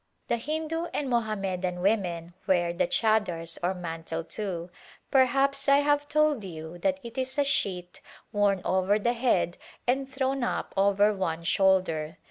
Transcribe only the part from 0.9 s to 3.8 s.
and Mohammedan women wear the chadars or